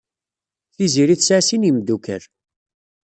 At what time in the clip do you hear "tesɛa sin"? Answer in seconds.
1.19-1.61